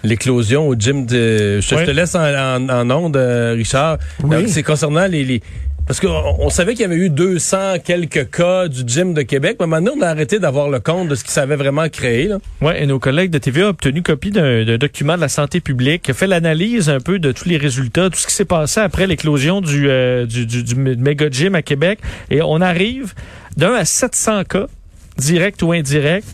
l'éclosion 0.06 0.68
au 0.68 0.74
gym 0.74 1.06
de... 1.06 1.60
Je, 1.60 1.84
te 1.84 1.90
laisse 1.90 2.14
en, 2.14 2.68
en, 2.68 2.90
onde, 2.90 3.16
euh, 3.16 3.54
Richard. 3.56 3.98
C'est 4.46 4.62
concernant 4.62 5.06
les... 5.06 5.40
Parce 5.86 6.00
qu'on 6.00 6.50
savait 6.50 6.72
qu'il 6.72 6.82
y 6.82 6.84
avait 6.84 6.96
eu 6.96 7.10
200 7.10 7.78
quelques 7.84 8.28
cas 8.30 8.66
du 8.66 8.82
gym 8.84 9.14
de 9.14 9.22
Québec, 9.22 9.58
mais 9.60 9.68
maintenant 9.68 9.92
on 9.96 10.02
a 10.02 10.08
arrêté 10.08 10.40
d'avoir 10.40 10.68
le 10.68 10.80
compte 10.80 11.06
de 11.06 11.14
ce 11.14 11.22
qui 11.22 11.30
s'avait 11.30 11.54
vraiment 11.54 11.88
créé. 11.88 12.28
Oui, 12.60 12.72
et 12.76 12.86
nos 12.86 12.98
collègues 12.98 13.30
de 13.30 13.38
TVA 13.38 13.66
ont 13.66 13.68
obtenu 13.68 14.02
copie 14.02 14.32
d'un 14.32 14.64
document 14.78 15.14
de 15.14 15.20
la 15.20 15.28
santé 15.28 15.60
publique, 15.60 16.02
qui 16.02 16.10
a 16.10 16.14
fait 16.14 16.26
l'analyse 16.26 16.88
un 16.88 16.98
peu 16.98 17.20
de 17.20 17.30
tous 17.30 17.48
les 17.48 17.56
résultats, 17.56 18.10
tout 18.10 18.18
ce 18.18 18.26
qui 18.26 18.34
s'est 18.34 18.44
passé 18.44 18.80
après 18.80 19.06
l'éclosion 19.06 19.60
du, 19.60 19.88
euh, 19.88 20.26
du, 20.26 20.44
du, 20.44 20.64
du 20.64 20.74
méga 20.74 21.30
gym 21.30 21.54
à 21.54 21.62
Québec. 21.62 22.00
Et 22.32 22.42
on 22.42 22.60
arrive 22.60 23.14
d'un 23.56 23.74
à 23.74 23.84
700 23.84 24.42
cas, 24.42 24.66
direct 25.18 25.62
ou 25.62 25.70
indirect 25.70 26.26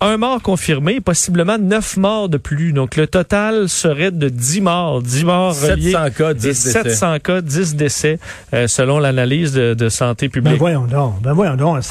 un 0.00 0.16
mort 0.16 0.42
confirmé, 0.42 1.00
possiblement 1.00 1.58
neuf 1.58 1.96
morts 1.96 2.28
de 2.28 2.36
plus. 2.36 2.72
Donc, 2.72 2.96
le 2.96 3.06
total 3.06 3.68
serait 3.68 4.10
de 4.10 4.28
10 4.28 4.60
morts. 4.60 5.02
10 5.02 5.24
morts 5.24 5.54
700 5.54 6.10
cas, 6.16 6.34
10 6.34 6.42
décès. 6.42 6.70
700 6.70 7.18
cas, 7.18 7.40
10 7.40 7.76
décès, 7.76 8.18
euh, 8.54 8.68
selon 8.68 8.98
l'analyse 8.98 9.52
de, 9.52 9.88
santé 9.88 10.28
publique. 10.28 10.54
Ben 10.54 10.58
voyons 10.58 10.84
donc, 10.84 11.22
ben 11.22 11.32
voyons 11.32 11.56
donc. 11.56 11.82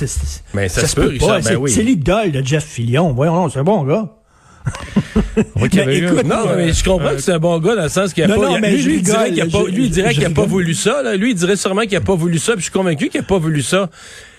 Mais 0.53 0.69
ça, 0.69 0.87
se 0.87 0.95
peut, 0.95 1.07
Richard, 1.07 1.41
ben 1.41 1.55
oui. 1.55 1.71
C'est 1.71 1.81
l'idole 1.81 2.31
de 2.31 2.45
Jeff 2.45 2.63
Fillion. 2.63 3.11
Voyons 3.13 3.35
donc, 3.35 3.51
c'est 3.51 3.59
un 3.59 3.63
bon 3.63 3.83
gars. 3.83 4.07
mais 5.55 5.97
écoute, 5.97 6.25
non, 6.25 6.55
mais 6.55 6.73
je 6.73 6.83
comprends 6.83 7.11
que 7.11 7.19
c'est 7.19 7.33
un 7.33 7.39
bon 7.39 7.57
gars 7.59 7.75
dans 7.75 7.83
le 7.83 7.89
sens 7.89 8.13
qu'il 8.13 8.23
a 8.23 8.27
pas. 8.27 8.35
Non, 8.35 8.59
mais 8.59 8.71
lui, 8.71 8.83
lui, 8.83 9.01
dirait 9.01 9.31
qu'il 9.31 9.41
a 9.41 9.45
pas, 9.45 9.63
lui, 9.63 9.85
il 9.85 9.89
dirait 9.89 10.13
qu'il 10.13 10.25
a 10.25 10.29
pas 10.29 10.45
voulu 10.45 10.73
ça. 10.73 11.01
Là. 11.01 11.15
Lui, 11.15 11.31
il 11.31 11.35
dirait 11.35 11.55
sûrement 11.55 11.81
qu'il 11.81 11.95
a 11.95 12.01
pas 12.01 12.15
voulu 12.15 12.37
ça. 12.37 12.53
Puis 12.53 12.61
je 12.61 12.63
suis 12.65 12.73
convaincu 12.73 13.09
qu'il 13.09 13.21
a 13.21 13.23
pas 13.23 13.37
voulu 13.37 13.61
ça. 13.61 13.89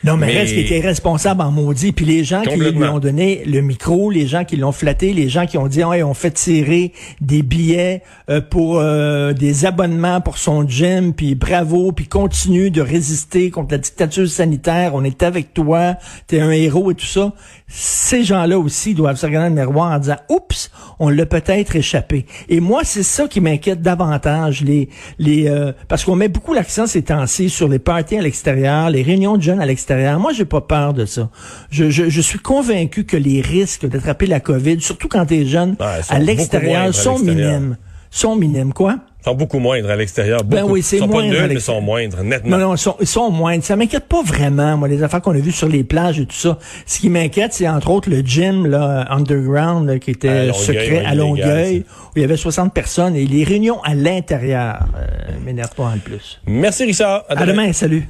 Non, 0.04 0.16
mais, 0.16 0.26
reste 0.26 0.54
qu'il 0.54 0.64
était 0.64 0.80
responsable 0.80 1.42
en 1.42 1.50
maudit. 1.50 1.90
Puis 1.92 2.04
les 2.04 2.22
gens 2.22 2.42
qui 2.42 2.56
lui 2.56 2.84
ont 2.84 3.00
donné 3.00 3.42
le 3.44 3.60
micro, 3.60 4.10
les 4.10 4.26
gens 4.26 4.44
qui 4.44 4.56
l'ont 4.56 4.70
flatté, 4.70 5.12
les 5.12 5.28
gens 5.28 5.46
qui 5.46 5.58
ont 5.58 5.66
dit, 5.66 5.82
ouais, 5.82 6.02
on 6.04 6.14
fait 6.14 6.30
tirer 6.30 6.92
des 7.20 7.42
billets 7.42 8.02
euh, 8.30 8.40
pour 8.40 8.78
euh, 8.78 9.32
des 9.32 9.66
abonnements 9.66 10.20
pour 10.20 10.38
son 10.38 10.66
gym, 10.68 11.12
puis 11.14 11.34
bravo, 11.34 11.90
puis 11.90 12.06
continue 12.06 12.70
de 12.70 12.80
résister 12.80 13.50
contre 13.50 13.72
la 13.72 13.78
dictature 13.78 14.28
sanitaire. 14.28 14.92
On 14.94 15.02
est 15.02 15.22
avec 15.24 15.52
toi, 15.52 15.96
t'es 16.28 16.40
un 16.40 16.52
héros 16.52 16.92
et 16.92 16.94
tout 16.94 17.06
ça. 17.06 17.32
Ces 17.66 18.22
gens-là 18.22 18.58
aussi 18.58 18.94
doivent 18.94 19.16
se 19.16 19.26
regarder 19.26 19.50
dans 19.50 19.62
le 19.62 19.68
miroir 19.68 19.92
en 19.92 19.98
disant, 19.98 20.16
oups, 20.28 20.70
on 21.00 21.08
l'a 21.08 21.26
peut-être 21.26 21.74
échappé. 21.74 22.24
Et 22.48 22.60
moi, 22.60 22.82
c'est 22.84 23.02
ça 23.02 23.26
qui 23.26 23.40
m'inquiète 23.40 23.82
davantage, 23.82 24.62
les, 24.62 24.88
les, 25.18 25.48
euh, 25.48 25.72
parce 25.88 26.04
qu'on 26.04 26.16
met 26.16 26.28
beaucoup 26.28 26.54
l'accent 26.54 26.86
ces 26.86 27.02
temps-ci 27.02 27.50
sur 27.50 27.68
les 27.68 27.78
parties 27.80 28.16
à 28.16 28.22
l'extérieur, 28.22 28.90
les 28.90 29.02
réunions 29.02 29.36
de 29.36 29.42
jeunes 29.42 29.60
à 29.60 29.66
l'extérieur 29.66 29.87
moi, 30.18 30.32
j'ai 30.32 30.44
pas 30.44 30.60
peur 30.60 30.94
de 30.94 31.04
ça. 31.04 31.30
Je, 31.70 31.90
je, 31.90 32.20
suis 32.20 32.38
convaincu 32.38 33.04
que 33.04 33.16
les 33.16 33.40
risques 33.40 33.86
d'attraper 33.86 34.26
la 34.26 34.40
COVID, 34.40 34.80
surtout 34.80 35.08
quand 35.08 35.26
tu 35.26 35.36
es 35.36 35.46
jeune, 35.46 35.76
à 35.80 36.18
l'extérieur, 36.18 36.94
sont 36.94 37.18
minimes. 37.18 37.76
Sont 38.10 38.36
minimes, 38.36 38.72
quoi? 38.72 39.00
sont 39.28 39.34
beaucoup 39.34 39.58
moindres 39.58 39.90
à 39.90 39.96
l'extérieur. 39.96 40.44
Ben 40.44 40.64
oui, 40.64 40.82
c'est 40.82 40.98
sont 40.98 41.08
pas 41.08 41.22
nuls, 41.22 41.48
mais 41.48 41.60
sont 41.60 41.80
moindres, 41.80 42.22
nettement. 42.22 42.56
Non, 42.56 42.68
non, 42.68 42.74
ils 42.74 42.78
sont, 42.78 42.96
ils 43.00 43.06
sont 43.06 43.30
moindres. 43.30 43.64
Ça 43.64 43.76
m'inquiète 43.76 44.06
pas 44.06 44.22
vraiment, 44.22 44.76
moi, 44.76 44.88
les 44.88 45.02
affaires 45.02 45.20
qu'on 45.20 45.34
a 45.34 45.38
vues 45.38 45.52
sur 45.52 45.68
les 45.68 45.84
plages 45.84 46.20
et 46.20 46.26
tout 46.26 46.36
ça. 46.36 46.58
Ce 46.86 47.00
qui 47.00 47.08
m'inquiète, 47.10 47.52
c'est 47.52 47.68
entre 47.68 47.90
autres 47.90 48.10
le 48.10 48.20
gym, 48.20 48.66
là, 48.66 49.06
underground, 49.10 49.98
qui 49.98 50.12
était 50.12 50.52
secret 50.52 51.04
à 51.04 51.14
Longueuil, 51.14 51.84
où 51.88 52.12
il 52.16 52.22
y 52.22 52.24
avait 52.24 52.36
60 52.36 52.72
personnes, 52.72 53.16
et 53.16 53.26
les 53.26 53.44
réunions 53.44 53.82
à 53.82 53.94
l'intérieur 53.94 54.86
euh, 54.96 55.06
m'énervent 55.44 55.74
pas 55.74 55.84
en 55.84 55.98
plus. 55.98 56.40
Merci, 56.46 56.84
Richard. 56.84 57.24
À, 57.28 57.40
à 57.40 57.46
demain, 57.46 57.72
salut. 57.72 58.08